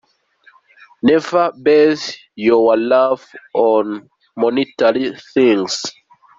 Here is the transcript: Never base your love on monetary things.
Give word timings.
Never 1.03 1.51
base 1.61 2.17
your 2.33 2.75
love 2.75 3.23
on 3.53 4.09
monetary 4.35 5.15
things. 5.35 5.79